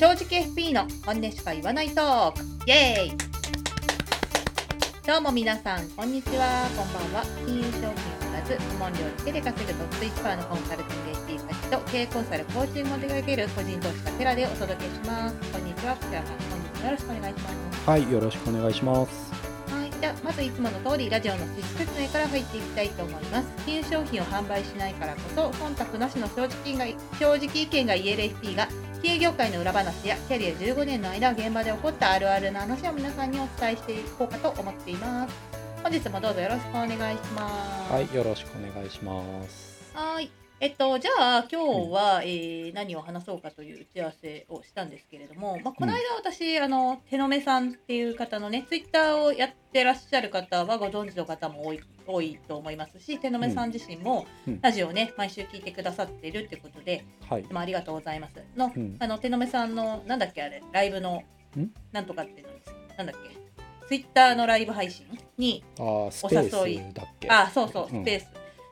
[0.00, 2.40] 正直 FP の本音しか言わないトーク。
[2.66, 3.18] イエーイ。
[5.06, 6.66] どうも皆さんこんにちは。
[6.74, 7.22] こんばんは。
[7.44, 7.92] 金融商品を
[8.32, 15.36] 売らず顧問料だけで稼ぐトップ1%のコンサルティング FP 先と経営コンサルコーチングを手掛ける個人投資家テラでお届けします。
[15.52, 15.94] こんにちは。
[15.94, 19.32] こちらさん本日もよろしくお願いしますはい、よろしくお願いします。
[19.70, 23.48] はい、じゃあまずいつもの通りラジオの実説明から入っていきたいと思います。
[23.66, 26.86] 金融商品を販売しないからこそ忖度なしの正直が
[27.18, 28.66] 正直意見が言える FP が
[29.02, 35.34] 金融業界の裏話やキャリア15年の間現場で起こったあるあるな話を皆さんにお伝えしていこうかと思っています。
[35.82, 37.92] 本日もどうぞよろしくお願いします。
[37.92, 39.90] はい、よろしくお願いします。
[39.94, 40.39] はい。
[40.62, 54.60] えっと、じゃあ今日は、えー何を話そうかという打ち合わせをしたんですけれども、まあ、この間私、あの手の目さんっていう方のねツイッターをやってらっしゃる方はご存知の方も多い多いと思いますし手の目さん自身もうん。
[54.60, 57.44] ラジオをね毎週聞いてくださってるってことで、はい。
[57.52, 58.34] ありがとうございます。
[58.54, 58.96] の,、うん。
[59.00, 61.22] あの手の目さんのなんだっけあれライブの
[61.58, 61.70] ん。
[61.90, 63.30] なんとかっていうのですなんだっけ？
[63.88, 65.06] ツイッターのライブ配信
[65.38, 67.30] にあー、スペお誘いースだっけ？
[67.30, 68.02] あそうそううん。
[68.02, 68.26] スペース、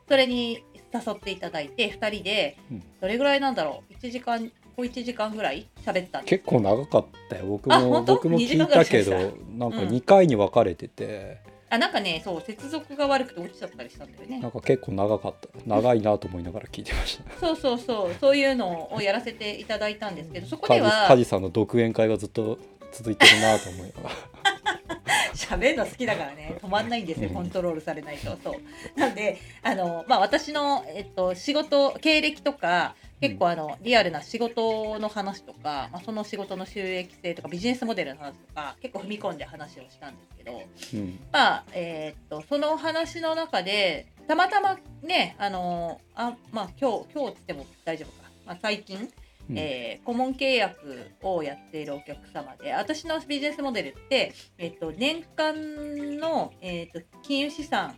[0.06, 2.82] それに誘っていただいて2人でうん。
[3.00, 5.66] どれぐらいなんだろう？1時間小1時間ぐらい？
[5.84, 7.46] 喋った結構長かったよ。
[7.46, 9.12] 僕も僕も聞いたけど、
[9.56, 9.88] なんかうん。
[9.88, 11.38] 2回に分かれてて、
[11.70, 14.38] あなんかねそう接続が悪くて落ちちゃったりしたんだよね。
[14.38, 15.48] なんか結構長かった。
[15.66, 17.24] 長いなと思いながら聞いてました。
[17.40, 18.14] そうそうそう。
[18.20, 22.58] そういうのをやらせていただいたんですけどそこではカジさんの独演会がずっと
[22.92, 24.77] 続いてるなと思いながら。
[25.34, 26.58] 喋るの好きだからね。
[26.60, 27.28] 止まんないんですよ。
[27.28, 27.34] うん。
[27.34, 28.36] コントロールされないと。
[28.42, 29.00] そう。
[29.00, 40.62] なんであの、まあ、私の、えっと、仕事経歴とか結構あのリアルな仕事の話とか、まあ、その仕事の収益性とかビジネスモデルの話とか結構踏み込んで話をしたんですけど
[40.94, 41.18] うん。
[41.32, 49.10] まあえーっとその話の中でたまたまねあのあまあ今日今日っつっても大丈夫か、まあ、最近
[49.50, 57.94] うんえー顧問契約をやっているお客様で私のビジネスモデルって、えっと年間の、えっと金融資産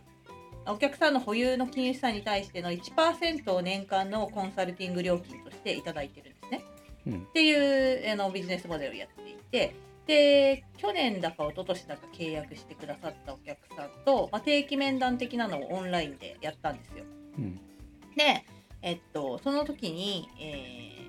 [0.67, 6.65] お客さんの保有の金融資産に対しての1%を年間のコンサルティング料金としていただいてるんですね。
[7.07, 17.05] うんっていうあのビジネスモデルをやっていてで去年だか一昨年だか契約してくださったお客さんと、まあ、定期面談的なのをオンラインでやったんですよ。
[17.37, 17.55] うん。
[18.15, 18.45] で、
[18.81, 21.00] えっと、その時に、えー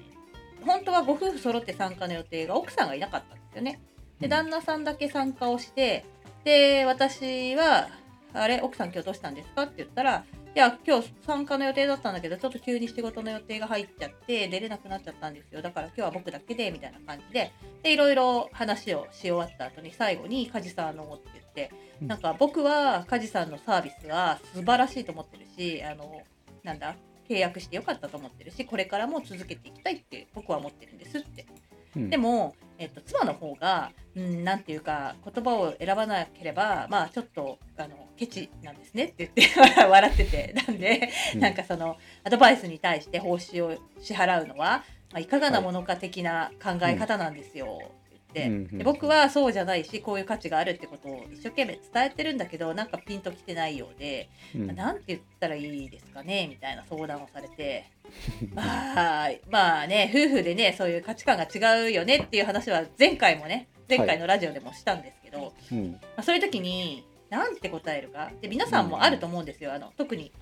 [0.65, 3.81] 本当はご夫婦揃って参加の予定が奥さんがいなかったんですよね。
[4.21, 6.05] で、旦那さんだけ参加をして、
[6.45, 7.89] で、私は、
[8.33, 10.25] あれ、奥さん今日どうしたんですかって言ったら、
[10.55, 15.63] いや、今日参加の予定だったんだけど、ちょっと急に仕事の予定が入っちゃって、出れなくなっちゃったんですよ。
[15.63, 17.53] だから今日は僕だけで、みたいな感じで、
[17.83, 26.23] で、いろいろ話をし終わった後に、最後に、梶さんのって言って、うんなんか僕は梶さんのサービスは素晴らしいと思ってるし、あの、
[26.65, 26.97] なんだ、
[27.29, 31.47] 契約してよかったと思ってるし、これからも続けていきたいって僕は思ってるんですって。
[31.97, 40.55] うんでも、えっと、妻の方が、うん、なんていうか、言葉を選ばなければ、まあ、ちょっと、あの、ケチなんですねって言って 笑ってて。
[40.55, 47.93] なんで、うんなんかその、アドバイスに対して報酬を支払うのは、まあ、いかがなものか的な考え方なんですよ。
[48.33, 48.79] って言ってうん。
[48.79, 54.75] で僕はそうじゃないしこういう価値があるってことを一生懸命伝えてるんだけどなんかピンときてないようで、うん。
[54.75, 57.85] なんて言ったらいいですかねみたいな相談をされて
[58.55, 58.63] ま
[59.27, 65.93] あまあね夫婦でねそういう価値観が違うよねっていう話は前回もね前回のラジオでもしたんですけど、うん。
[65.93, 70.33] まあ、そういう時になんて答えるかで皆さんもあると思うんですよ、あの特に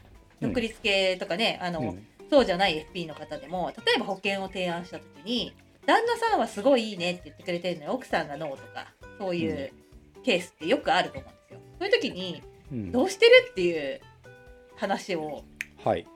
[0.40, 2.06] 独立系とかね、あのうん。
[2.30, 5.52] そうじゃない FP の方でも例えば保険を提案した時に
[5.86, 8.86] 旦那さんはすごいいいねって言ってくれてるのに奥さんがノーとか
[9.18, 9.72] そういう
[10.22, 11.60] ケースってよくあると思うんですよ。
[11.78, 12.42] そういう時に
[12.72, 12.92] うん。
[12.92, 14.00] どうしてるっていう
[14.76, 15.44] 話を
[15.84, 16.06] はい。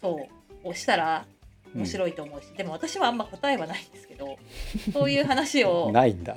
[0.00, 0.28] そ
[0.64, 1.26] うをしたら
[1.74, 4.36] 面白いと思うし、でも私はあんま答えはないんですけど
[4.92, 6.36] そういう話を ないんだ。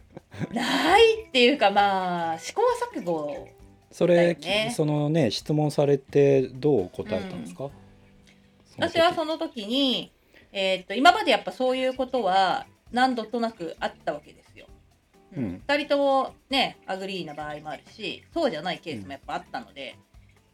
[0.52, 2.62] ないっていうかまあ試行
[2.94, 3.48] 錯誤
[3.90, 4.38] それ、
[4.74, 7.70] そのね質問されてどう答えたんですか、
[8.66, 8.98] その時。
[8.98, 10.12] 私はその時に、
[10.52, 14.66] えーっと今までやっぱそういうことは何度となくあったわけですよ。
[15.36, 19.96] ううんん、2人ともね agree な場合もあるしそうじゃないケースもやっぱあったので、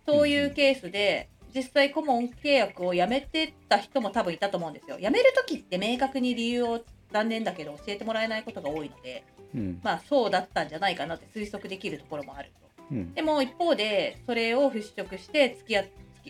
[0.07, 4.99] そういうケースで実際顧問契約をやめてた人も多分いたと思うんですよ。
[4.99, 9.25] 辞める時って明確に理由を残念だけど教えてもらえないことが多いので
[9.55, 12.67] うんまあそうだったんじゃないかなって推測できるところもあると。
[12.91, 15.85] うんでも一方でそれを払拭して付き合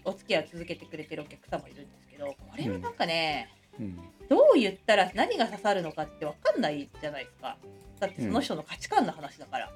[0.04, 3.50] お付き合いを続けてくれてるお客さんもいるんですけどこれはなんかね、
[3.80, 7.56] うんどう言ったら何が刺さるのかって分かんないじゃないですか。
[8.00, 9.70] だってその人の価値観の話だから、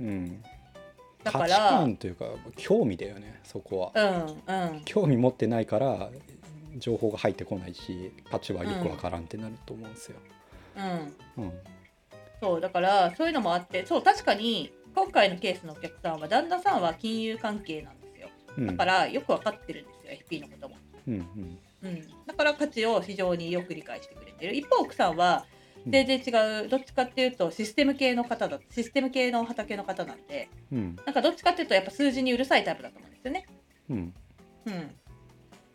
[0.00, 0.42] うん、
[1.22, 4.36] だから価値観というか興味だよねそこは。
[4.48, 4.82] うんうん。
[4.84, 6.10] 興味持ってないから
[6.76, 10.18] 情報が入ってこないし価値はよくわからんってなると思うんですよ。
[10.76, 10.80] う
[11.40, 11.44] ん。
[11.44, 11.52] うん。
[12.40, 18.28] そうだからそういうのもあってそう確かに今回のケースのお客さんは旦那さんは金融関係なんですよ。
[18.58, 18.66] うん。
[18.66, 21.58] だからよく分かってるんですよ FP のことも、うんうん。
[21.82, 24.56] うん、だから価値を非常によく理解してくれてる。
[24.56, 25.44] 一方奥さんは
[25.84, 25.92] うん。
[25.92, 30.96] 全然違うどっちかっていうとシステム系の方だシステム系の畑の方なんでうん。
[31.06, 33.46] なんかどっちかっていうとやっぱ数字にうるさいタイプだと思うんですよね。
[33.88, 34.14] うん。
[34.66, 34.94] うん。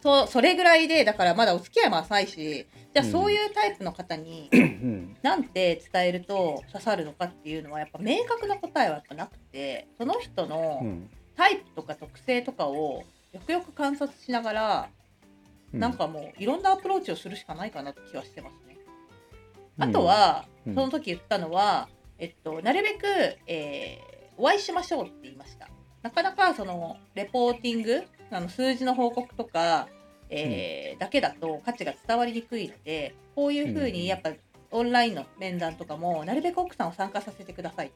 [0.02, 3.12] そうそれぐらいでだからまだお付き合いも浅いしじゃあうん。
[3.12, 5.18] そういうタイプの方にうん。
[5.24, 11.10] なんて伝えると刺さるのかっていうのはやっぱ明確な答えはやっぱなくてその人うのん。
[11.36, 13.04] タイプとか特性とかを
[13.34, 14.95] よくよく観察しながら、うん
[15.80, 18.78] なんかもういろんなアプローチをするしかないかなって気はしてますね。
[19.78, 20.76] あとは、うん。
[20.76, 23.06] その時言ったのは、えっと、なるべく、
[23.48, 25.70] えーお会いしましょうって言いました。
[26.02, 29.88] なかなかそのレポーティングあの数字の報告とか、
[30.30, 34.32] えーだけだと価値が伝わりにくいのでこういうふううんにやっぱ
[34.72, 37.92] オンラインの面談とかもなるべく奥さんを参加させてくださいっ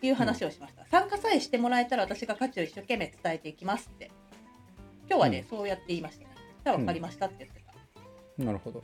[0.00, 4.12] ていう話をしました、参加さえしてもらえたら私が価値を一生懸命伝えていきますって。
[5.08, 6.35] 今日はね、そうやって言いましたね
[6.66, 7.60] じゃあ分かりましたって言って
[8.38, 8.44] た。
[8.44, 8.82] なるほど。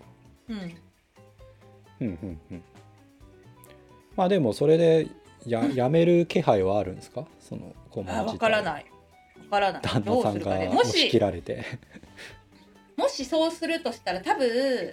[0.49, 0.57] うん。
[0.57, 0.69] うん
[2.01, 2.65] うんうん。
[4.15, 5.09] まあでもそれで
[5.45, 7.27] や やめる気配はあるんですか？
[7.41, 8.87] その顧問あ分からない。
[9.37, 9.83] 分からない。
[9.83, 10.67] 旦那さんかね。
[10.67, 11.65] がも押し切しられて。
[12.97, 14.49] もしそうするとしたら多分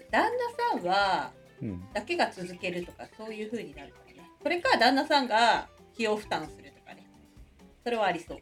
[0.09, 1.31] 旦那さんは
[1.61, 1.87] うん。
[1.93, 4.27] だけが続けるとかそういう風になるかもね。
[4.41, 5.59] それか旦那さんが
[5.93, 7.05] 費用負担するとかね。
[7.83, 8.39] それはありそう。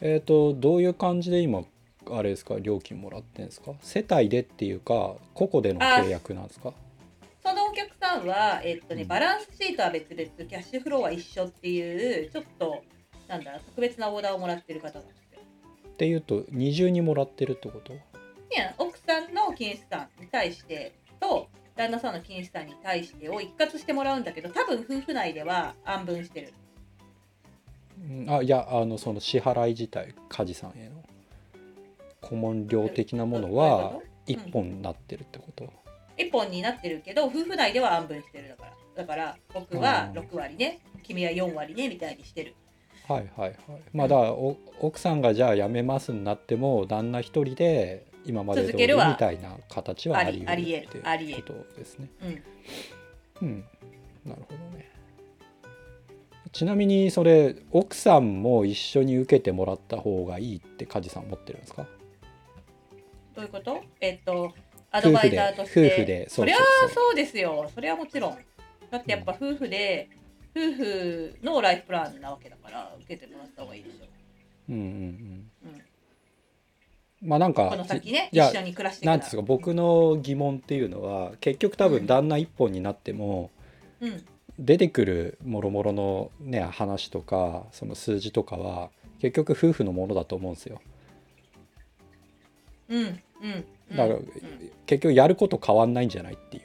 [0.00, 1.62] えっ、とどういう感じで今
[2.10, 3.72] あれですか料金もらってんですか？
[3.80, 6.72] 世帯でっていうか個々での契約なんですか？
[7.42, 9.08] そのお客さんは、えっとね、うん。
[9.08, 12.82] バランスシートは別々キャッシュフローは一緒っていうちょっと
[13.28, 15.40] なんだ特別なオーダーをもらってる方なんですよ
[15.88, 17.92] っていうと二重にもらってるってこと？
[17.92, 17.96] い
[18.56, 26.52] や奥さんの金資産に対してと旦那さんの金資産に対してを一括してもらうんだけど多分夫婦内では安分してる。
[28.02, 28.26] うん。
[28.30, 31.02] あいやあのその支払い自体梶さんへの
[32.20, 33.94] 顧問料的なものは
[34.26, 35.72] 一本になってるってこと、
[36.16, 38.70] 一本になってるけど夫婦内では安分してるだから。
[38.96, 40.18] だから僕はうん。
[40.18, 40.80] 6割ね。
[41.02, 42.54] 君は4割ねみたいにしてる。
[43.08, 43.80] はいはいはい。
[43.92, 52.10] まあだからお奥さんがじゃあ辞めますになっても旦那一人で今まで通りみ続けるはたいな形はあり得るっていうことですね。
[53.40, 53.48] うん。
[53.48, 53.64] うん。
[54.26, 54.90] なるほどね。
[56.52, 61.86] ちなみにそれ奥さんも一緒に受けてもらった方がいいって梶さん思ってるんですか？
[63.40, 63.80] どういうこと？
[64.00, 64.52] えっと
[64.90, 65.86] アドバイザーとして。
[65.86, 66.56] 夫婦でそりゃ
[66.92, 67.70] そうですよ。
[67.74, 68.38] それはもちろん。
[68.90, 70.10] だってやっぱ夫婦で、
[70.54, 74.06] 夫婦のライフプランなわけだから受けてもらった方がいいでしょ、
[74.68, 75.50] うんうんうん。
[77.22, 83.50] うん、まあなんかこの先ね一緒に暮らしてなんですか僕の疑問っていうのは結局多分旦那一本になっても、
[84.00, 84.24] うん。
[84.58, 90.82] 出てくるもろもろのね話とかその数字とかは結局夫婦のものだと思うんですよ。
[92.90, 93.50] うんうん。
[93.90, 94.30] うんだから、うん。
[94.86, 96.62] 結局やること変わんないんじゃないっていう。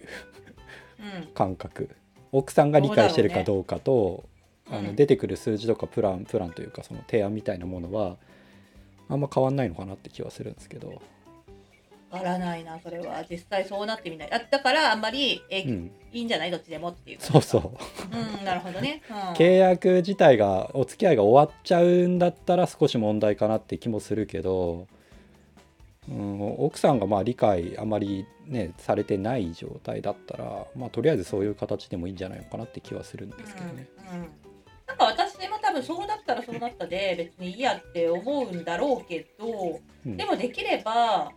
[1.00, 1.28] うん。
[1.34, 1.90] 感覚。
[2.32, 4.26] 奥さんが理解してるかどうかと
[4.70, 4.96] あのうん。
[4.96, 8.18] 出てくる数字とかプランプランというかその提案みたいなものは
[9.08, 11.02] あんま変わんないのかなって気はするんですけど、
[12.10, 13.24] わからないなそれは。
[13.30, 14.34] 実際そうなってみない。
[14.34, 17.72] あだからあんまりえ、うん、いいんじゃないどっちでもっていうそうそう。
[18.12, 24.88] うんなるほどね、うん、契約自体がお付き合いが終わっちゃうんだったら少し問題かなって気もするけど、
[26.10, 33.88] うん、奥さんがまあ理解あまりねされてない状態だったら、まあ、とりあえずそういう形でもいいんじゃないのかなって気はするんですけどね。
[34.12, 34.28] うんうん。
[34.88, 40.18] なんか私も多分そうなったらそうなったで別にいいやって思うんだろうけどうん。
[40.18, 41.32] でもできれば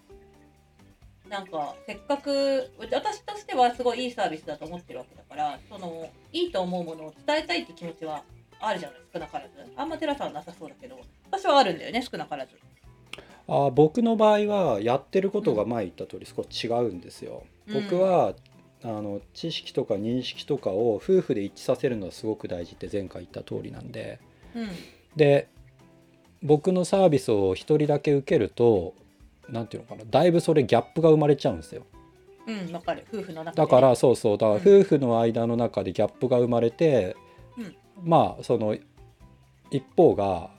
[1.30, 8.22] なんかせっかく私としてはすごいいいサービスだと思ってるわけだからそのいいと思うものを伝えたいって気持ちは
[8.60, 9.50] あるじゃない少なからず。
[9.76, 10.98] あんまテラさんはなさそうだけど
[11.30, 12.52] 私はあるんだよね少なからず
[13.48, 17.44] あ僕の場合はやってることが前言った通り少し違うんですよ。
[17.66, 17.82] うん。
[17.82, 18.34] 僕は
[18.84, 24.20] あの知識とか認識とかを夫婦で一致させるのはすごく大事って前回言った通りなんで。
[24.54, 24.68] うん。
[25.16, 25.48] で
[26.42, 28.94] 僕のサービスを一人だけ受けると
[29.48, 31.86] 何ていうのかなだいぶそれギャップが生まれちゃうんですよ。
[32.46, 33.06] うんわかる。
[33.12, 33.62] 夫婦の中で。
[33.62, 34.80] だからそうそうだからうん。
[34.80, 37.16] 夫婦の間の中でギャップが生まれて、
[37.56, 37.74] うん。
[38.04, 38.76] まあその
[39.70, 40.50] 一方が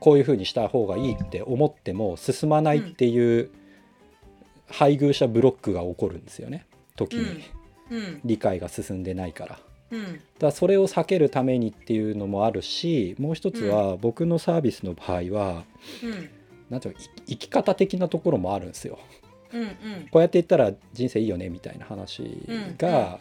[0.00, 3.50] こういうふうにした方がいいって思っても進まないっていう
[4.68, 6.66] 配偶者ブロックが起こるんですよね。
[6.96, 7.42] 時に、
[7.90, 8.20] うん。
[8.24, 9.58] 理解が進んでないから。
[9.90, 10.02] うん。
[10.02, 15.64] だからそれを避けるためにっていうのもあるしもう一つは僕のサービスの場合は
[16.02, 16.30] うん。
[16.70, 16.94] なんていう
[17.26, 18.98] 生き方的なところもあるんですよ。
[19.52, 19.68] うんうん。
[20.10, 22.22] こうやって言ったら人生いいよねみたいな話
[22.78, 23.20] が、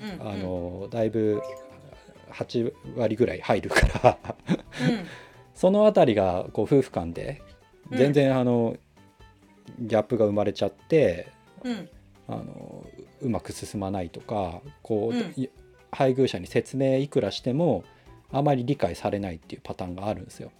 [0.89, 1.41] だいぶ
[2.31, 4.17] 8割ぐらい入るから
[5.53, 7.41] そのあたりがこう夫婦間で
[7.91, 7.97] うん。
[7.97, 8.75] 全然あの、
[9.79, 11.27] ギャップが生まれちゃって
[11.63, 11.71] うん。
[11.71, 11.89] うん
[12.25, 12.85] あの
[13.21, 15.33] うまく進まないとかこう、うん。
[15.35, 15.49] い
[15.91, 17.83] 配偶者に説明いくらしても
[18.31, 20.51] あまり理解されないっていうパターンがあるんですよ。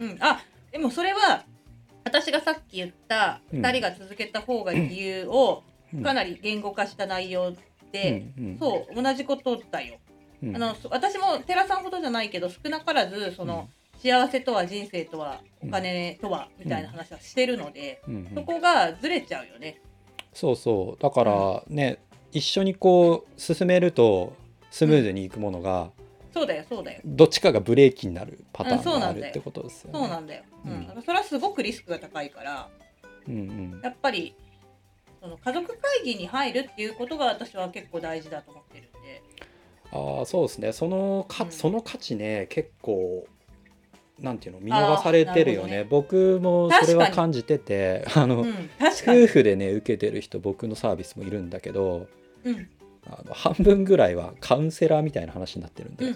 [0.00, 0.16] うん。
[0.20, 1.44] あでもそれは
[2.04, 3.60] 私がさっき言ったうん。
[3.64, 5.62] 2人が続けた方が理由を
[5.94, 6.02] うん。
[6.02, 7.54] かなり言語化した内容
[7.92, 8.26] で、
[8.58, 9.98] そう同じことだよ。
[10.42, 10.56] うん。
[10.56, 13.68] あのそ私も寺さんほどじゃないけど少なからずその、
[14.02, 18.14] 幸せとは人生とはお金とはみたいな話はしてるので、うん。
[18.14, 19.80] うんそこがずれちゃうよね。
[20.32, 21.02] そうそう。
[21.02, 21.98] だからね、
[22.32, 24.34] 一緒にこう進めると
[24.70, 25.90] スムーズにいくものが、
[26.32, 27.00] そうだよそうだよ。
[27.04, 29.98] どっちかがブレーキになるパターンがあるってことですよね。
[29.98, 30.42] そうなんだよ。
[30.66, 30.72] うん。
[30.72, 31.02] うん。
[31.02, 32.68] それはすごくリスクが高いから
[33.26, 33.38] うんう
[33.78, 33.80] ん。
[33.82, 34.34] やっぱり
[35.22, 39.22] その家族会議に入るっていうことが私は結構大事だと思ってるんで。
[39.92, 40.72] ああそうですね。
[40.72, 41.50] そのか、うん。
[41.50, 43.26] その価値ね結構
[44.20, 45.66] なんていうの見逃されてるよね。
[45.66, 48.70] あーなる僕もそれは感じてて あの、うん。
[48.80, 52.06] 夫婦でね受けてる人僕のサービスもいるんだけど
[52.44, 52.68] うん。
[53.08, 56.12] あの半分ぐらいはカウンセラーみたいな話になってるんで。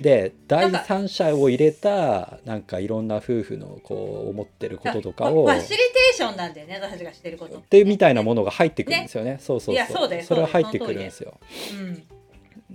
[0.00, 9.36] で第三者を入れたなんかいろんな夫婦のこう思ってることとかをファシリテーションなんだよね私がしてることでみたいなものが入ってくるんですよね。
[9.40, 10.22] そうそうそう。
[10.22, 11.38] それは入ってくるんですよ。
[11.78, 12.02] うん。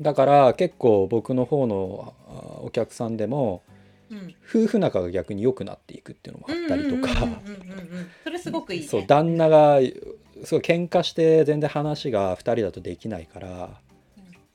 [0.02, 3.79] だから結構僕の方のあお客さんでもうん
[4.48, 7.28] 夫婦仲が逆に良くなっていくっていうのもあったりとか。
[8.24, 8.88] それすごくいいね。
[8.88, 9.80] そう旦那が
[10.44, 13.82] すごい喧嘩して全然話が2人だとできないから。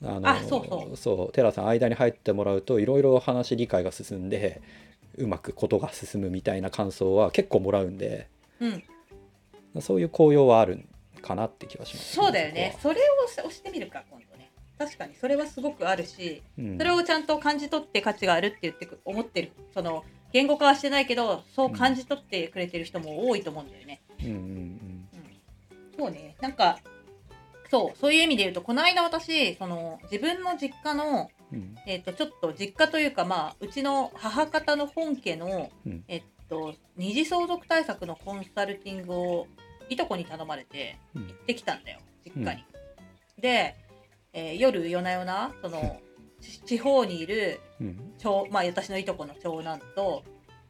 [0.03, 0.97] あのあそうそう。
[0.97, 4.61] そう寺さん間に入ってもらうといろいろ話理解が進んで
[5.17, 8.29] うまくことが進むみたいな感想は結構もらうんで。
[8.61, 8.85] うん。
[9.81, 10.85] そういう効用はある
[11.21, 12.77] かなって気がします、そうだよね。
[12.81, 14.34] それを押してみるか今度ね
[14.85, 16.79] 確かにそれはすごくあるしはうん。
[16.79, 19.53] それをちゃんと感じ取って価値があるって言ってく思ってる。
[19.73, 24.03] その言語化はしてないけどそう感じ取ってくれてる人も多いと思うんだよね。
[24.21, 24.27] うん。
[24.27, 25.09] うんうん
[25.97, 26.37] そうね。
[26.41, 26.79] なんか
[27.71, 31.59] そうそういう意味で言うとこの間私その自分の実家のうん。
[31.59, 36.05] うんえっとちょっと実家というかまあうちの母方の本家の、うん。
[36.09, 39.47] えっと二次相続対策のコンサルティングを
[39.89, 41.27] いとこに頼まれてうん。
[41.27, 42.65] 行ってきたんだよ実家に。
[43.41, 43.75] で、
[44.35, 46.01] えー夜夜な夜なその
[46.41, 48.15] ち 地方にいるうん。
[48.19, 50.23] 長、まあ、私のいとこの長男と,、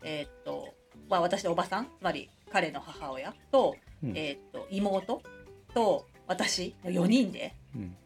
[0.03, 0.75] えっと
[1.09, 4.17] まあ、私のおばさんつまり彼の母親と,、うん。
[4.17, 5.23] えっと妹
[5.73, 7.97] と私の4人でうん。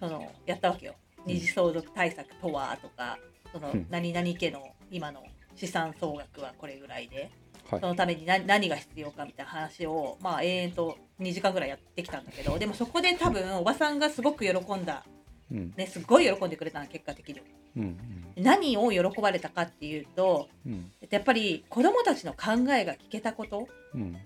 [0.00, 0.94] そのやったわけよ。
[1.24, 3.18] 二次相続対策とはとか
[3.52, 3.86] そのうん。
[3.90, 5.22] 何々家の今の
[5.54, 7.16] 資産総額はこれぐらいで。
[7.16, 7.30] はい
[7.70, 15.04] そのために何何が必要かみたいな話をまあ永遠と2時間ぐらいやってきたんだけどでもそこで多分おばさんがすごく喜んだ、
[15.50, 15.72] うん。
[15.76, 17.40] ね、すごい喜んでくれたの結果的に。
[17.76, 17.98] うん
[18.36, 20.90] 何を喜ばれたかっていうとうん。
[21.08, 23.68] やっぱり子供たちの考えが聞けたこと。
[23.94, 24.16] うん。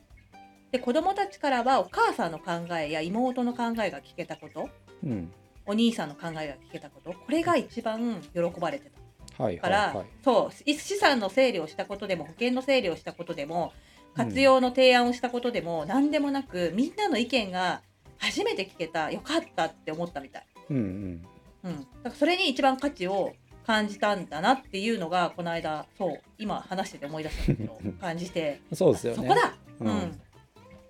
[0.71, 4.69] で子供たちからはお母さんの考えや妹の考えが聞けたこと。
[5.05, 5.33] うん。
[5.67, 7.13] お兄さんの考えが聞けたこと。
[7.13, 8.98] これが一番喜ばれてた
[9.39, 9.97] はいから、はい。
[9.97, 13.73] はいそう資産の整理をしたことでも保険の整理をしたことでも
[14.15, 17.83] 活用の提案をしたことでも、何でもなくみんなの意見が
[18.19, 21.27] 初めて聞けたよかったって思ったみたい、うんうん。
[21.65, 23.33] うん、だからそれに一番価値を
[23.65, 28.61] 感じたんだなっていうのがこの間そう今話してて思い出したんだけど 感じて。
[28.73, 29.17] そうですよね。
[29.17, 29.91] そこだ、ううん。
[29.91, 30.21] ん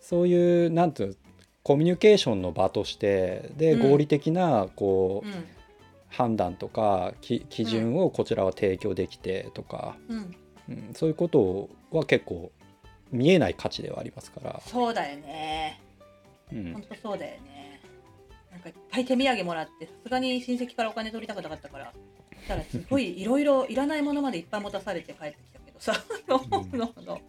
[0.00, 1.14] そういうなんていうの
[1.62, 3.90] コミュニケーションの場としてでうん。
[3.90, 5.46] 合理的なこう、うん
[6.08, 10.34] 判断とかき基準をこちらは提供できてとか、うん、
[10.68, 12.50] うんそういうことは結構
[13.10, 15.80] 見えない価値ではありますから、そうだよね。
[16.52, 16.72] うん。
[16.74, 17.80] 本当そうだよね。
[18.50, 21.92] なんかいっぱい手土産もらってさすがに親戚からお金取りたくなかったから
[22.42, 25.92] したらすごいいろいろいらないものまでいっぱい持たされて帰ってきたけどさ。
[26.26, 27.20] のう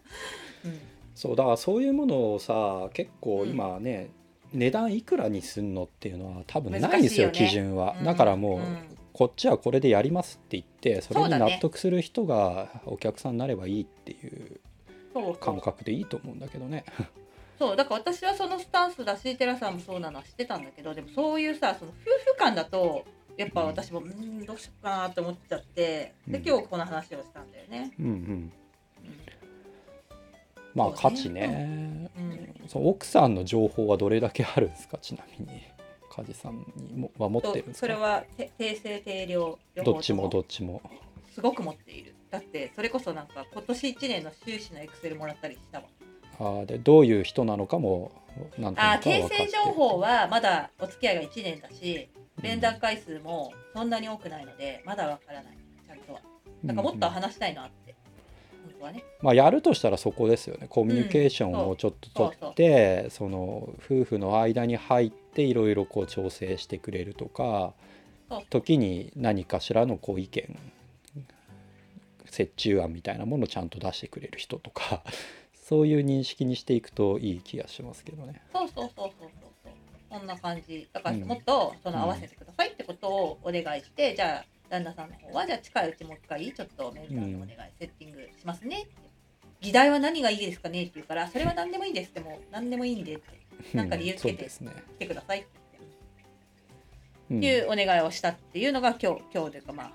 [1.14, 4.08] そうだからそういうものをさ結構うん今ね、
[4.52, 8.96] 値段いくらにすんのっていうのは多分ないんですよ基準は、うんだからもう、うん。
[9.12, 14.60] こっちはこれでやりますって言ってそれに納得する人がお客さんになればいいっていう
[15.40, 16.84] 感覚でいいと思うんだけどね。
[17.58, 23.04] そうだから私はそのスタンスだしテラさんもそうなのは知ってたんだけどでもそういうさその夫婦間だと
[23.36, 26.46] やっぱ私もうーんどうしようかなと思っちゃってでうん。
[26.46, 27.92] 今日この話をしたんだよね。
[27.98, 28.52] うんうん、うん
[30.74, 32.54] まあ価値ね、うん。
[32.68, 34.98] そう奥さんの情報はどれだけあるんですか？
[35.02, 35.62] ちなみに
[36.10, 37.86] 梶さんにもは持ってるんですか？
[37.86, 40.82] それはて定性定量どっちもどっちも。
[41.34, 42.14] すごく持っている。
[42.30, 45.84] だってそれこそなんか今年1年の収支のエクセルもらったりしたわ。
[46.38, 48.12] あーでどういう人なのかも
[48.56, 52.08] なんとあなく訂正情報はまだお付き合いが1年だし
[52.40, 55.58] 連絡回数もそんなに多くないのでまだわからない。
[55.86, 56.20] ちゃんとは。
[56.62, 57.89] なんかもっと話したいなって、本当はね
[59.22, 60.66] まあ、やるとしたらそこですよね。
[60.68, 67.74] コミュニケーションをちょっと取って、その夫婦の間に入っていろいろこう調整してくれるとか
[68.48, 70.58] 時に何かしらのこう意見
[72.32, 75.02] 折衷案みたいなものをちゃんと出してくれる人とか
[75.52, 78.42] そういう認識にしていくといい気がしますけどね。
[78.52, 79.72] そうそうそうそうそうそう。
[80.10, 80.88] そんな感じ。
[80.92, 81.22] だからうん。
[81.22, 88.82] もっとその合わせてくださいってことをお願いして、じゃあ旦那さんの方はじゃあ近いうちもう一回ちょっとメールさんでお願い、セッティングしますね。
[88.82, 89.10] って。
[89.60, 93.76] 議題は何がいいですかねって言うからそれは何でもいいですってもう何でもいいんでって。
[93.76, 94.48] なんか理由つけて。
[94.48, 94.58] 来
[95.00, 95.48] てくださいって。
[97.30, 97.44] うん。
[97.44, 99.92] いうお願いをしたっていうのが今日今日というかまあ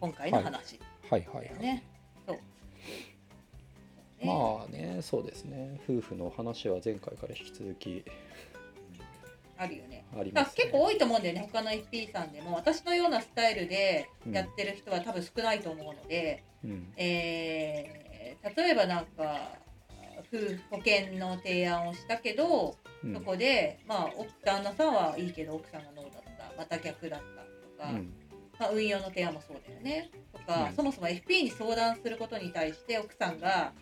[0.00, 0.78] 今回の話。
[1.10, 1.58] はいはいはい。
[1.58, 1.82] ね。
[2.26, 2.36] そう。
[2.36, 2.42] ね
[4.22, 5.80] まあねそうですね。
[5.88, 8.04] 夫婦の話は前回から引き続き
[9.56, 10.04] あるよね。
[10.18, 10.52] あります、ね。
[10.56, 12.54] 結構多いと思うんだよね他の FP さんでも。
[12.54, 16.92] 私のようなスタイルでやってる人は多分少ないと思うので、うん。
[16.96, 18.04] えー
[18.56, 19.52] 例えばなんか
[20.32, 23.14] 夫婦保険の提案をしたけど、うん。
[23.14, 26.52] そこでまあ奥旦那さんはいいけど奥さんがノーだった。
[26.56, 28.12] また逆だったとか、うん。
[28.58, 30.10] まあ、運用の提案もそうだよね。
[30.32, 30.74] とか、うん。
[30.74, 33.72] そもそも FP に相談することに対して奥さんが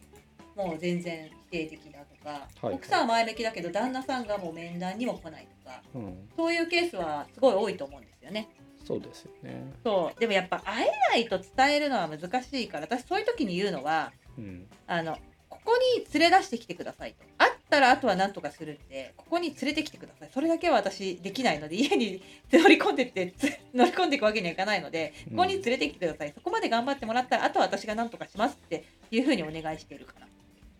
[0.57, 8.49] もう全然否定的だとか、はい奥さんは前向きだけど旦那さんがもう面談にも来ないとかうん、そういうケースはすごい多いと思うんですよね。
[8.85, 9.73] そうですよね。
[9.85, 10.21] そう。
[10.21, 14.67] でもやっぱ会えないと伝えるのは難しいから私そういう時に言うのはうん。
[14.87, 15.17] あの
[15.49, 17.25] ここに連れ出してきてくださいと。
[17.39, 20.31] 会ったらあとは何とかするんでここに連れてきてください。
[20.33, 30.27] それだけは私できないので家に 乗り込んでってつ 乗り込んでいくわけにはいかないのでここに連れてきてください、そこまで頑張ってもらったらあとは私が何とかしますっていうふうにお願いしているから、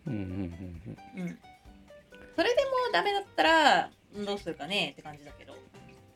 [0.07, 0.19] うんうん
[1.15, 1.39] うんうん、
[2.35, 4.89] それでもダメだったらうんどうするかね？
[4.93, 5.53] って感じだけど。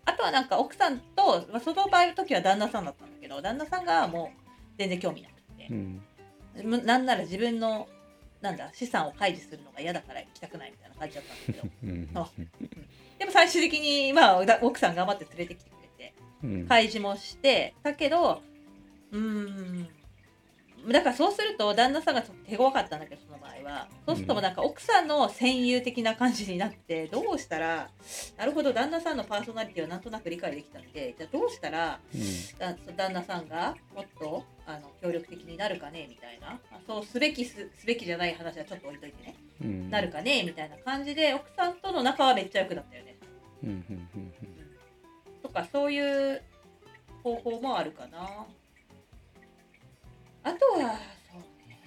[0.05, 4.39] あとはなんか奥さんと、まあ、その場合の時は旦那さんだったんだけど旦那さんがもう
[4.77, 5.67] 全然興味なくて。
[5.69, 6.01] う、ん。
[6.63, 7.87] むなんなら自分の
[8.41, 11.69] なんだ資産を開示するのが嫌だから行きたくないみたいな感じだったんだけど。
[11.83, 12.07] うん
[13.19, 16.67] でも最終的に、まあ、だ奥さん頑張って連れてきてくれてうん。
[16.67, 18.43] 開示もしてだけど
[19.11, 19.89] うーん
[20.89, 23.87] だからそうすると旦那さんがちょっと手強かったんだけどその場合は。
[24.05, 27.89] そうするともうなんか奥さんの戦友的な感じになってどうしたら
[28.37, 31.99] なるほど旦那さんのパーソナリティをなんとなく理解できたんでじゃあどうしたら
[32.57, 36.59] だ旦那さんがもっとあの協力的になるかねみたいな。
[36.71, 39.35] あそうすべきすすべきじゃない話はちょっと置いといてね。
[39.61, 39.89] うん。
[39.89, 43.17] なるかねみたいな感じで奥さんとの仲はめっちゃ良くなったよね。
[43.63, 43.77] うんうん。
[44.15, 44.33] うん。
[45.41, 46.41] とかそういう
[47.23, 48.45] 方法もあるかな
[50.47, 50.99] あとは
[51.31, 51.79] そうね。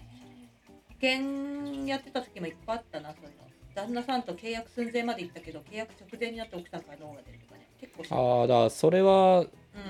[0.88, 3.40] 保険やってた時もいっぱいあったなそういうの
[3.75, 7.66] 旦那さんと契約寸前まで行ったけど契約直前になって奥さんからノーが出るとかね。
[7.81, 9.46] 結構ああだからそれは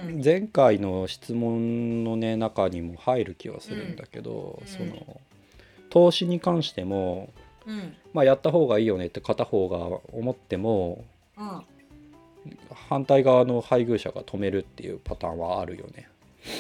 [0.06, 0.22] うん。
[0.22, 4.66] 前回の質問のね中にも入る気はするんだけど、うん。
[4.66, 5.20] その
[5.88, 7.30] 投資に関しても、
[7.66, 7.96] うん。
[8.12, 9.78] まあ、やった方がいいよねって片方が
[10.12, 11.04] 思っても
[11.36, 11.64] うん。
[12.88, 16.08] 反対側の配偶者が止めるっていうパターンはあるよね。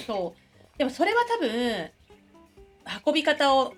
[0.06, 0.78] そう。
[0.78, 1.90] でもそれは多分
[3.06, 3.74] 運び方を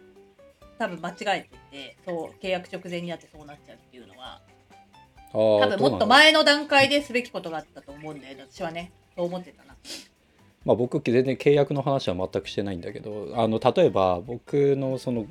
[0.78, 4.40] 多分間違えててそう契約直前になってそうなっちゃうっていうのは
[5.32, 8.92] 多分もっと前の段階ですべきことがあったと思うんだよね私はね。
[9.16, 9.74] そう思ってたな。
[10.64, 15.26] まあ、僕全然契約の話は全くしてないんだけどあの例えば僕のその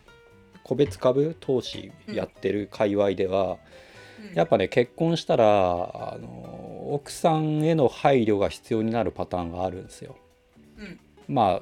[0.64, 3.58] 個別株投資やってる界隈では、
[4.32, 4.36] うん。
[4.36, 10.16] やっぱね結婚したらあの奥さんへの配慮が必要になるパターンがあるんですよ。
[10.78, 11.00] うん。
[11.28, 11.62] ま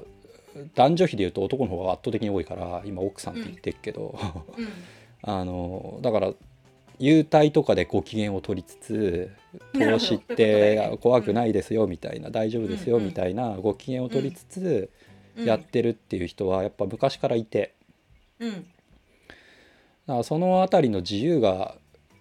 [0.74, 4.18] 男女比でいうと男の方が圧倒的に多いから今奥さんって言ってるけど、
[4.56, 4.68] うん。
[5.22, 6.32] あのだから
[6.98, 9.30] 優待とかでご機嫌を取りつつ
[9.72, 10.98] 投資ってね。
[11.00, 13.08] 怖くないですよみたいな、大丈夫ですようんうん。
[13.08, 14.90] みたいなご機嫌を取りつつ
[15.36, 15.46] うん。
[15.46, 17.74] やってるっていう人はやっぱ昔からいて。
[18.38, 18.52] うん。
[18.52, 18.64] だか
[20.06, 21.76] らその辺りの自由が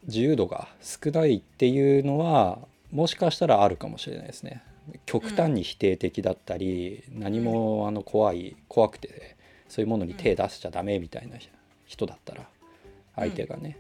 [0.08, 2.60] 自由度が少ないっていうのは
[2.92, 4.64] もしかしたらあるかもしれないですね。
[5.06, 9.36] 極端に否定的だったり、何もあの怖い怖くて
[9.68, 11.38] そういうものに手出しちゃダメみたいな
[11.86, 12.48] 人だったら
[13.16, 13.78] 相手がね、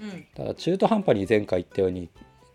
[0.00, 0.26] うん。
[0.34, 2.08] ただ中途半端に前回言ったように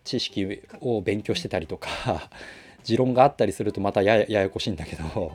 [0.04, 2.30] 知識を勉強してたりとか
[2.84, 5.34] 持論があったりするとまたややこしいんだけど、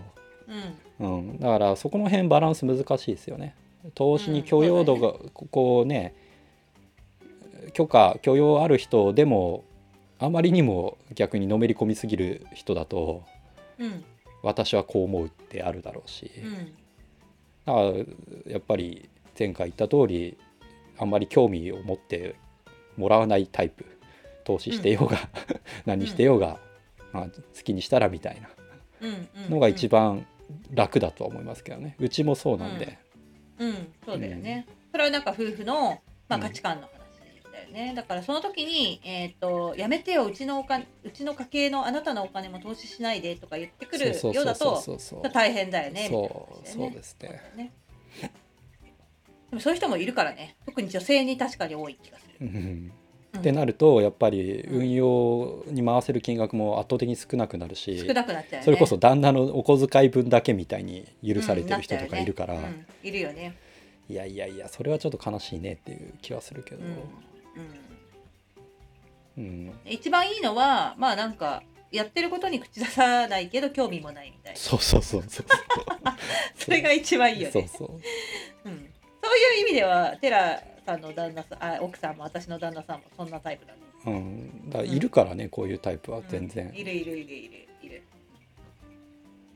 [1.01, 1.19] うん。
[1.19, 3.55] うん、だからそこの辺バランス難しいですよね。
[3.95, 6.15] 投資に許容度がここうね
[7.73, 9.65] 許可許容ある人でも
[10.19, 13.25] あまりにも逆にのめり込みすぎる人だと
[13.79, 14.05] うん。
[14.43, 16.75] 私はこう思うってあるだろうし、うん。
[17.65, 17.81] だか
[18.47, 20.39] らやっぱり前回言った通り
[20.99, 22.37] あんまり興味を持って
[22.97, 23.85] もらわないタイプ。
[24.47, 25.19] 投資してようが、
[25.87, 26.59] 何してようが、
[27.13, 27.31] まあ、好
[27.65, 28.49] きにしたらみたいな。
[29.01, 29.51] うんうん。
[29.51, 30.25] のが一番
[30.73, 31.97] 楽だとは思いますけどね。
[31.99, 32.97] うちもそうなんで、
[33.59, 33.93] うん。
[34.07, 36.43] そうだよね、それはなんか夫婦の、まあ、うん。
[36.43, 36.89] 価値観の
[37.67, 45.31] よね、だからその時に、えっとやめてようちのお金うちの家計のあなたのお金も投資しないでとか言ってくるようだとそうそうそう。
[45.33, 46.09] 大変だよね。
[46.11, 46.69] そう。
[46.69, 47.41] そうですね。
[47.57, 47.73] ね。
[49.51, 50.57] でもそういう人もいるからね。
[50.65, 52.57] 特に女性に確かに多い気がする、うん。
[52.57, 52.93] うん。
[53.39, 58.25] ってなるとやっぱり運用に回せる金額も圧倒的に少なくなるし、少な
[58.63, 62.57] それこそ旦那のお小遣い分だけみたいに許されてる人とかいるから、
[63.03, 63.55] いるよね。
[64.09, 66.81] いやいやいやそれはちょっと悲しいねっていう気はするけど、
[67.57, 74.59] うん、うんうん一番いいのはまあなんかやってることに口出さないけど興味もないみたいな。
[74.59, 75.47] そうそうそうそう
[76.57, 77.53] そ れが一番いいよね。
[77.53, 77.89] そうそう。
[77.93, 78.93] うん、
[79.23, 86.77] そういう意味ではテラさんの旦那さんあ奥さんも私の旦那さんもそんなタイプだねうん、だからいるからね、こういうタイプは全然、うん。
[86.77, 87.69] いるいるいるいる。
[87.83, 88.03] いる。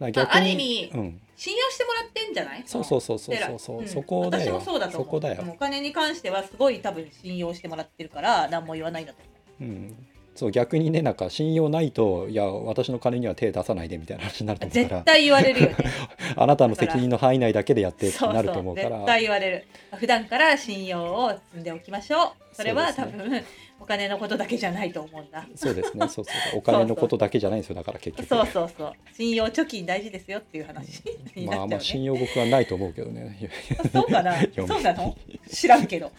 [0.01, 2.63] だ逆にあある意味うん、信用してもらってんじゃない？
[2.67, 3.89] そうそうそうそうそうそう、ん。
[3.89, 4.57] そこだよ。
[4.57, 5.07] 私もそうだと思う。
[5.07, 5.43] そこだよ。
[5.49, 9.19] お金に関してはすごい多分信用してもらってるから何も言わないんだと
[9.59, 9.73] 思う。
[9.73, 14.97] ん、そう逆にねなんか信用ないといや私の金には手出さないでみたいな話になるとう思うから。
[14.99, 15.77] 絶対言われるよね。
[16.37, 18.91] あなたの責任の範囲内だけでやってってそうなるとそう思うから。
[18.91, 19.67] 絶対言われる。
[19.97, 22.55] 普段から信用を積んでおきましょう。
[22.55, 23.43] それは多分
[23.81, 25.47] お金のことだけじゃないと思うんだ。
[25.57, 26.07] そうですね。
[26.09, 26.59] そうそう。
[26.59, 27.77] お金のことだけじゃないんですよ。
[27.77, 28.93] だから結局そうそうそう。
[29.15, 31.03] 信用貯金大事ですよっていう話
[31.35, 31.47] ね。
[31.47, 33.51] まあまあ信用僕はないと思うけどね、
[33.93, 34.35] そうかな。
[34.55, 35.17] そうなの？
[35.51, 36.13] 知らんけど。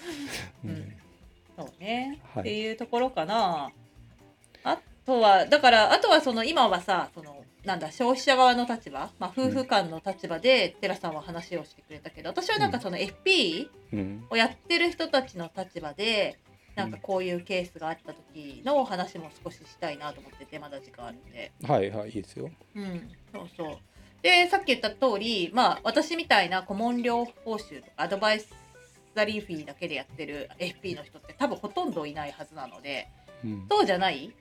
[0.66, 0.74] ううん。
[0.74, 0.96] ん
[1.56, 2.42] そうね、はい。
[2.42, 3.72] っていうところかな。
[4.64, 14.26] あとはだからあとはその今はさそのなんだ消費者側の立場、まあ、夫婦間の立場で寺さんは話をしてくれたけど私はなんかその FP うん。
[14.32, 16.40] をやってる人たちの立場で
[16.76, 21.52] なんかこういうケースがあった時の話も少ししたいなと思っててまだ時間あるんで。
[21.64, 22.50] はいはいいいですよ。
[22.76, 23.78] うん、そうそう。
[24.22, 28.42] で、さっき言った通り、まあ、私みたいな顧問療報酬とかアドバイ
[29.16, 33.10] ザリーフィーだけでやってる FP の人って多分ほとんどいないはずなので、
[33.44, 33.66] うん。
[33.70, 34.34] そうじゃない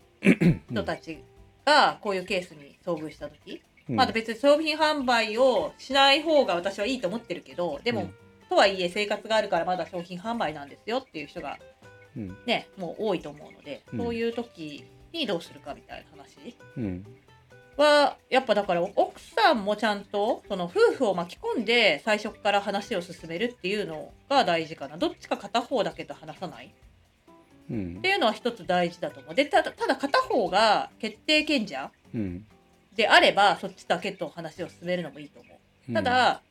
[0.71, 1.19] 人たち
[1.65, 3.97] がこういうケースに遭遇した時、うん。
[3.97, 8.15] まだ別に商品販売をしない方が私はいいと思ってるけど、でも、うん。
[8.51, 11.70] とはいえ生活があるからまだ商品販売なんですよっていう人がうん
[12.17, 13.99] ね、もう多いと思うので、うん。
[14.01, 16.57] そういう時にどうするかみたいな話。
[16.77, 17.07] うん。
[17.77, 24.99] はやっぱだから奥さんもちゃんとその夫婦を巻き込んで最初から話を進めるっていうのが大事かな。
[24.99, 26.67] どっちか片方だけと話さない？
[26.67, 26.71] っ
[27.71, 28.03] うん。
[28.03, 29.35] ていうのは一つ大事だと思う。
[29.35, 32.47] でただただ片方が決定権者うん。
[32.95, 35.49] であればそっちだけと話を進めるのもいいと思
[35.89, 35.95] う。
[35.95, 36.43] ただ、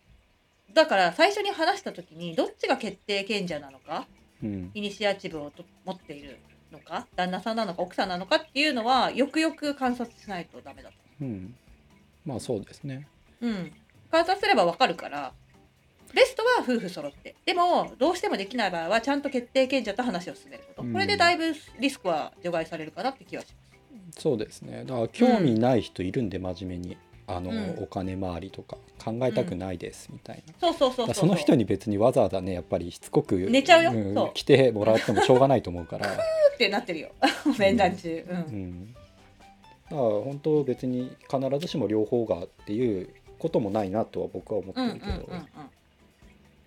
[0.73, 6.37] だから最初に話した時にどっちが決定権者なのかうんイニシアチブをと持っている
[6.71, 11.55] のか旦那さんなのか奥さんなのかっていうのはよくよく観察しないとダメだとうん。
[12.25, 13.07] まあそうですね。
[13.41, 13.71] うん、
[14.11, 15.33] 観察すればわかるから
[16.13, 17.35] ベストは夫婦揃って。
[17.45, 20.93] でもどうしてもできない場合はちゃんと決定権者と話を進めること、うん。
[20.93, 23.63] これでだいぶリスクは除外されるかなって気はしま
[24.15, 24.21] す。
[24.21, 24.83] そうですね。
[24.85, 26.97] だから興味ない人いるんで真面目に
[27.29, 27.83] あの、うん。
[27.83, 33.91] お金回りとか考えたくないですみたいな、そうそうそうそうその人に別にわざわざねやっぱりしつこく寝ちゃうよ。
[33.91, 37.11] う来てもらってもしょうがないと思うから、 ってなってるよ。
[37.57, 38.37] 面談中、うん。
[38.37, 39.05] うん、だか
[39.89, 45.47] ら本当別に必ずしも両方がっていうこともないなとは僕は思ってうんうんるけど、うんうん。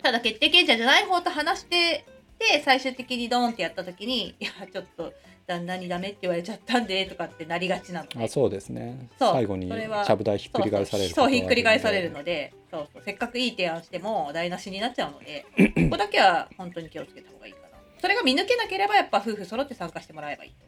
[0.01, 2.05] ただ決定権者じゃない方と話して
[2.39, 5.13] で最終的にドーンってやった時にいやちょっと
[5.45, 9.09] 旦那にダメって言われちゃったんでとかってなりがちなのであそうですね。
[9.19, 13.03] 最後にちゃぶ台ひっくり返されるそうひっくり返されるののでそうそう。
[13.03, 15.45] せっかくいい提案しても台無しになっちゃうので
[15.83, 17.67] ここだけは本当に気をつけた方がいいかな。
[17.99, 20.65] それが見抜けなければやっぱ夫婦揃って参加してもらえばいいと。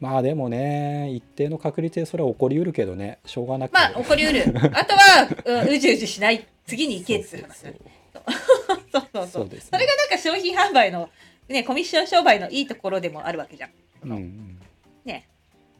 [0.00, 3.18] まあでもね一定の確率でそれは起こりうるけどね。
[3.26, 4.44] しょうがなくまあ起こりうる。
[4.72, 6.46] あとは、うん、うじうじしない。
[6.66, 7.74] 次に行けっていう話そう。
[8.92, 9.28] そうそうそう。
[9.28, 9.68] そうですね。
[9.72, 11.08] それがなんか商品販売の
[11.48, 13.70] ねコミッション商売のいいところでもあるわけじゃん。
[14.04, 14.60] うんうん。
[15.04, 15.28] ね。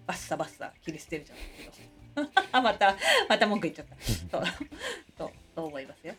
[0.07, 2.29] バッサバッサ切り捨てるじゃん。
[2.53, 2.97] あ また
[3.29, 3.97] また文句言っちゃった。
[4.31, 4.45] そう。
[5.19, 6.15] そうそう思いますよ。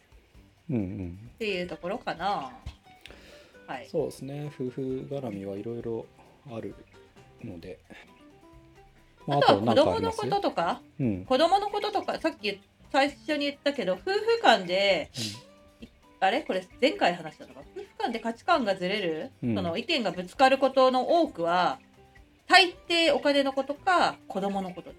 [0.69, 1.29] うんうん。
[1.35, 2.53] っていうところかな。
[3.65, 3.87] はい。
[3.89, 4.47] そうですね。
[4.47, 6.05] 夫婦絡みはいろいろ
[6.51, 6.75] ある
[7.43, 7.79] ので、
[9.25, 11.25] まあとは子供のこととかうん。
[11.25, 12.59] 子供のこととかさっき
[12.91, 15.11] 最初に言ったけど夫婦間で
[16.19, 16.41] あれ？
[16.41, 17.61] これ前回話したのか？
[17.75, 19.55] 夫婦間で価値観がずれる、うん。
[19.55, 21.79] その意見がぶつかることの多くは
[22.47, 24.91] 大抵お金のことか子供のこと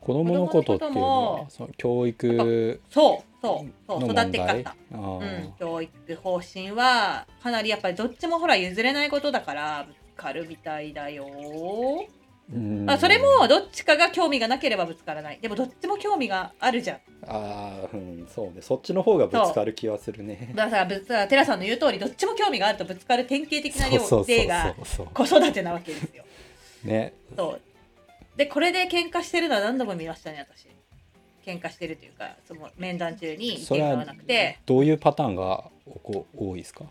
[0.00, 4.30] 子供のことっていうのはその教育そうそうそう育の問題？
[4.30, 12.17] て方、あうーん、教育方針はかなりやっぱりどっちもほら譲れないことだからぶつかるみたいだよ、うん
[12.50, 15.38] まあ、それもどっちかが興味がなければぶつからない。
[15.40, 16.98] でもどっちも興味があるじゃん。
[17.26, 18.62] あーうんそうね。
[18.62, 20.52] そっちの方がぶつかる気はするね。
[20.54, 23.98] だからぶつテラさんの言う通りどっちも興味があるとぶつかる典型的な例
[24.46, 24.74] が
[25.12, 26.24] 子育てなわけですよ。
[26.84, 27.12] ね。
[27.36, 27.60] そう。
[28.38, 30.68] でこれで喧嘩してるのは何度も見ましたね私。
[31.44, 34.58] 喧嘩してるというかその面談中に意見が合わなくて。
[34.64, 35.64] どういうパターンが
[36.02, 36.84] こう多いですか？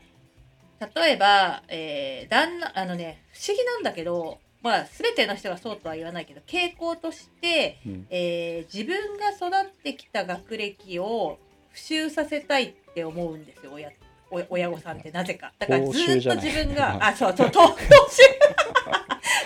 [0.95, 4.37] 例えば、えー旦那あのね不思議なんだけど
[4.67, 8.07] まあ全ての人がそうとは言わないけど傾向として、うん。
[8.09, 13.91] えー自分が育ってきた学歴を復習させたいって思うんですよ親
[14.29, 15.53] お親御さんってなぜか。
[15.57, 17.77] だからずっと自分があそうそうと踏
[18.09, 18.23] 襲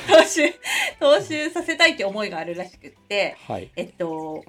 [0.07, 0.53] 踏襲
[0.99, 3.69] 踏襲させたいって思いがあるらしくってはい。
[3.75, 4.43] えっと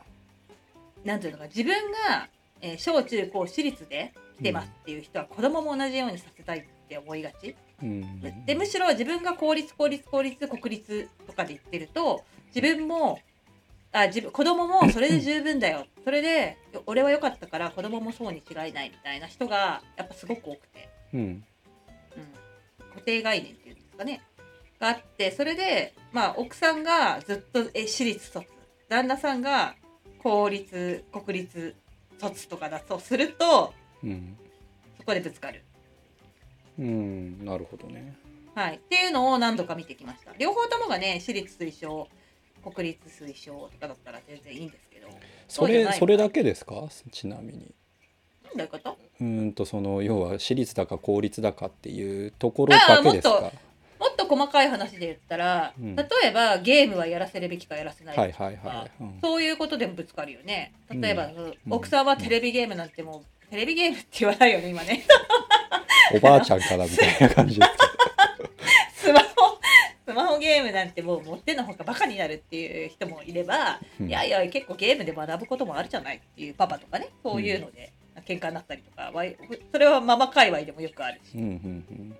[1.04, 2.28] なんていうのか自分が、
[2.62, 7.54] えー小中高私立で来てますっていう人は子供も同じようにさせたいって思いがち、うん
[8.46, 13.18] でむしろ自分が公立公立公立国立とかで言ってると自分も
[13.92, 15.86] あ自分子供もそれで十分だよ。
[16.04, 21.20] それで俺は良かったから子供もそうに違いないみたいな人がやっぱすごく多くて、うん。
[21.20, 21.44] うん、
[22.90, 24.22] 固定概念っていうんですかね。
[24.80, 28.46] があってそれでまあ奥さんがずっとえ私立卒。
[28.88, 29.74] 旦那さんが
[30.22, 31.74] 公立国立
[32.18, 34.38] 卒とかだとするとうん。
[34.98, 35.62] そこでぶつかる。
[36.78, 38.14] うんなるほどね。
[38.54, 40.32] はい、っていうのを何度か見てきました。
[40.38, 42.08] 両方ともがね私立推奨
[42.62, 45.08] 国立推奨とかだったら全然いいんですけど。
[45.48, 46.88] それそれだけですか？
[47.10, 47.74] ちなみに。
[48.54, 48.98] どういうこと？
[49.20, 53.40] うーんとその要は私立だか公立だかっていうところだけですか？
[53.40, 53.52] もっ
[53.98, 55.94] もっと細かい話で言ったら、うん。
[55.94, 59.18] 例えばゲームはやらせるべきかやらせないはいべきか、はいはい、うん。
[59.22, 60.72] そういうことでもぶつかるよね。
[60.90, 61.54] 例えば、うん。
[61.70, 65.04] 奥さんはテレビゲームなんてもうテレビゲームって言わないよね今ね
[66.14, 67.66] おばあちゃんからみたいな感じで
[68.94, 69.58] す スマホ
[70.04, 77.92] スマホゲームなんてもう持ってのほかバカになるっていう人もいれば、けど、いやいや結構ゲームで学ぶこともあるじゃないっていうパパとかねそういうので
[78.26, 79.36] 喧嘩になったりとかわい
[79.70, 81.48] それはママ界隈でもよくあるし、うんうんう
[81.94, 82.16] ん。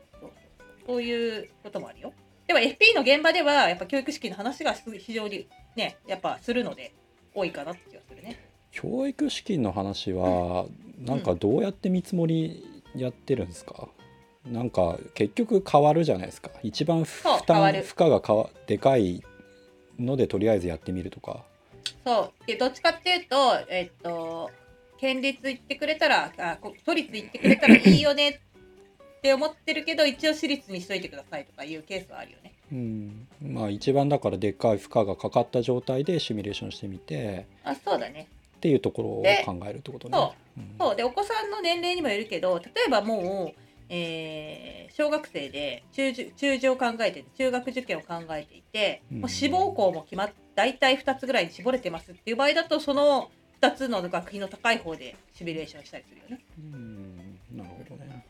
[0.87, 2.13] そういうこともあるよ。
[2.47, 6.93] でも FP の現場ではやっぱ教育式の話がす非常にねやっぱするので
[7.35, 8.39] 多いかなって気がするね。
[8.73, 10.67] 教育資金の話は
[10.99, 12.65] なんかどうやって見積もり
[12.97, 13.89] やってるんですか、
[14.47, 16.51] なんか結局変わるじゃないですか。
[16.63, 19.23] 一番負担負荷がかわでかい
[19.99, 21.45] のでとりあえずやってみるとか。
[22.05, 22.47] そう。
[22.47, 23.37] でどっちかっていうと
[23.69, 24.51] えっと
[24.99, 28.41] 県立行ってくれたらあこ都立行ってくれたらいいよね。
[29.19, 32.53] って思ってるけど一応私立にしといてくださいとかいうケースはあるよね。
[32.73, 33.29] うん。
[33.41, 37.47] まあ一番だからでっかい負荷がかかった状態でシミュレーションしてみて。
[37.63, 38.27] あそうだね。
[38.57, 40.19] っていうところをで考えるってことね。
[40.79, 53.31] そうでお子さんの年齢にもよるけど例えばもう、えー小学生で中受中受を考えてて中学受験を考えていて、うんもう志望校も決まっ大体2つぐらいに絞れてますっていう場合だとその
[53.63, 56.45] 2つの学費の高い方でシミュレーションしたりするよね。
[56.59, 57.17] うん
[57.57, 58.27] なるほどね。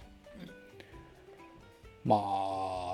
[2.05, 2.17] ま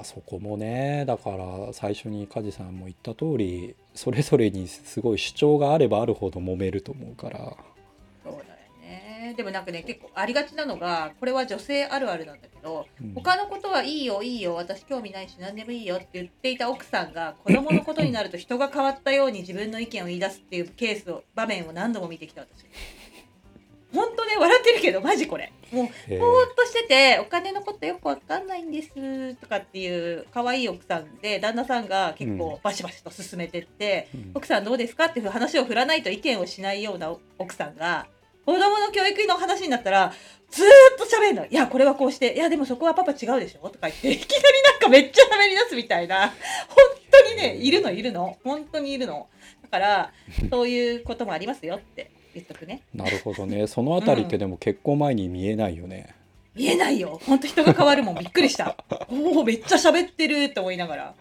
[0.00, 7.56] あそこもねだから最初に梶さんも言った通りそれぞれにすごい主張があればあるほど揉めると思うから。
[9.38, 13.14] でもなんかね結構ありがちなのがこれは女性あるあるなんだけどうん。
[13.14, 22.66] 他のことはいいよいいよ私興味ないし何でもいいよって言っていた奥さんが子供のことになると人が変わったように自分の意見を言い出すっていうケースを場面を何度も見てきた私。
[23.94, 25.52] 本当ね笑ってるけどマジこれ。
[25.70, 26.16] もうえ。
[26.16, 34.30] ーぼーっとしててお金のことよくわかんないんですとかっていう可愛い奥さんで旦那さんが結構バシバシと進めてって、うん。
[34.34, 38.08] 奥さんどうですかっていう話を振らないと意見をしないような奥さんが
[38.48, 40.10] 子供の教育の話になったら
[40.50, 41.44] ずーっと喋るの。
[41.44, 43.68] いや、これはこうして、いや、でもそこはパパ違うでしょ？
[43.68, 46.34] とか言って、いきなりなんかめっちゃ喋り出すみたいな、本
[47.10, 48.38] 当にね、いるの、いるの。
[48.42, 49.28] 本当にいるの。
[49.64, 50.12] だから、
[50.50, 52.80] そういうこともありますよって言っとくね。
[52.94, 56.14] なるほどねそのあたりってでも結婚前に見えないよね。
[56.54, 57.20] 見えないよ。
[57.26, 58.14] 本当人が変わるもん。
[58.14, 58.74] びっくりした。
[59.10, 61.14] おお、めっちゃ喋ってるって思いながら。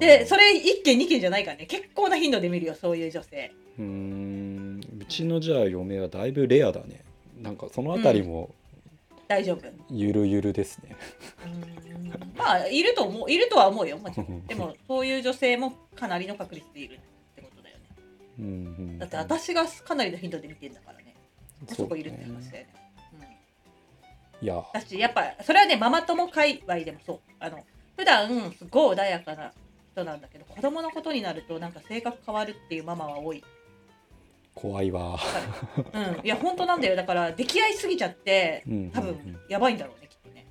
[0.00, 1.66] で、それ1件2件じゃないからね。
[1.66, 3.52] 結構な頻度で見るよ、そういう女性。
[3.78, 4.03] うーん
[5.04, 7.04] うちのじゃあ嫁はだいぶレアだね。
[7.40, 8.54] なんかそのあたりも
[9.28, 9.60] 大丈夫。
[9.90, 10.96] ゆるゆるですね、
[12.36, 13.98] まあ、いると思う、いるとは思うよ。
[13.98, 14.44] もちろん。
[14.48, 16.98] でも、そういう女性もかなりの確率でいるっ
[17.34, 17.84] てことだよね。
[18.38, 21.14] うんうんだって私がかなりの頻度で見てんだからね。
[21.68, 22.74] そそうこいるって話だよね。
[24.40, 24.64] うん、いや。
[24.72, 27.20] だしやっぱそれはねママ友界隈でもそう。
[27.40, 27.64] あの
[27.96, 29.52] 普段すごい穏やかな
[29.92, 33.42] 人なんだけど子供のことになるとなんか性格変わるっていうママは多い
[34.54, 35.18] 怖いわ。
[35.92, 36.24] うん。
[36.24, 36.96] いや本当なんだよ。
[36.96, 40.46] だから出来合いすぎちゃってうん多分やばいんだろうねきっとね。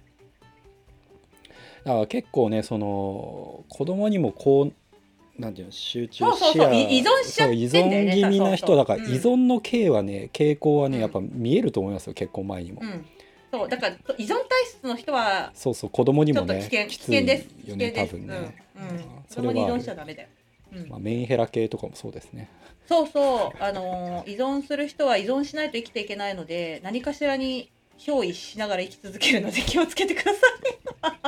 [1.86, 11.02] だから結構ねその子供にもこうなんていうの集中そうそう視野そうい依存しちゃってんだよねそう依存気味な人だから依存の傾はね傾向はねうん。
[11.02, 13.06] やっぱ見えると思いますよ結婚前にも、うん。
[13.52, 18.14] そうだから依存体質の人はそうそう子供にもね危険危険です危よね険です。
[18.14, 19.04] 多分ね、うんうん。
[19.28, 20.43] それは依存しちゃダメだよ、うん
[20.90, 22.50] まあ、メンヘラ系とかもそうですね
[22.88, 30.40] そうそう、あのー依存する人は依存しないと生きていけないので何かしらに憑依しながら生き続けるので気をつけてくださ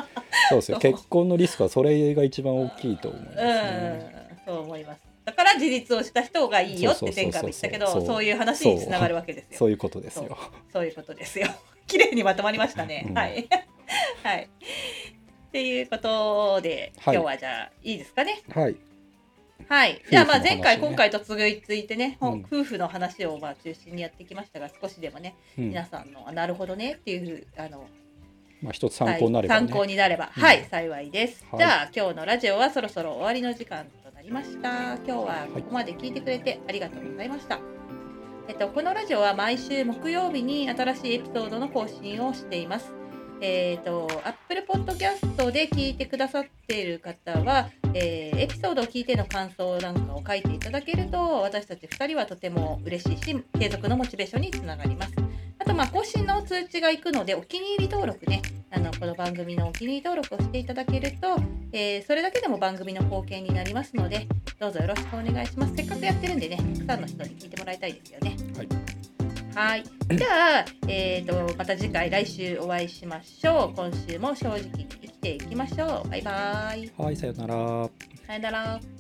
[0.49, 3.37] そうですよ結婚のリスクはそれが一番大きいと思いますい。
[3.37, 5.01] ね、うん、そう思います。
[5.25, 9.57] だから自立をした人がいいよって前回も言ったけど、そういう話につながるわけですよ。
[9.57, 10.37] そういうことですよ
[10.71, 11.47] そういうことですよ。
[11.87, 13.05] 綺麗にまとまりましたね。
[13.09, 13.47] うんはい。
[14.23, 14.43] はい。
[14.43, 18.43] っていうことで、はい今日はじゃあいいですかね。
[18.53, 18.75] はい
[19.67, 20.01] はい。
[20.09, 22.45] じゃあまあ前回、今回と続いてね、うん。
[22.51, 25.69] 夫婦の話をまあ中心にやってきましたが、少しでもね、うん。
[25.69, 27.87] 皆さんのあなるほどねっていうあの
[28.61, 29.61] まあ、一つ参考になれば、ね。
[29.61, 30.43] はい参考になれば、うん。
[30.43, 31.59] はい幸いです、はい。
[31.59, 34.95] じゃあ今日のラジオはそろそろ終わりの時間となりました。
[34.95, 37.59] 今日はここまで聞いてくれてありがとうございました、
[38.47, 42.93] えっと、このラジオは毎週木曜日に新しいエピソードの更新をしています
[43.41, 55.13] えっ、と Apple Podcast で聞いてくださっている方は、えーエピソードを聞いての感想なんかを書いていただけると私たち2人はとても嬉しいし継続のモチベーションにつながります。
[55.57, 61.37] あとまあ更新の通知が行くのでお気に入り登録ねあのこの番組のお気に入り登録をしていただけると、
[61.71, 64.27] えーそれだけでも番組の貢献になりますので
[64.59, 65.75] どうぞよろしくお願いします。
[65.75, 68.35] せっかくやってるんでねたくさんの人に聞いてもらいたいですよね。
[68.57, 68.94] はい。
[69.55, 69.83] はい。
[69.83, 73.75] じゃあ、えー、とまた次回来週お会いしましょう。
[73.75, 76.09] 今週も正直に生きていきましょう。
[76.09, 76.91] バイバイ。
[76.97, 77.89] はいさよなら。
[78.27, 78.94] さよなら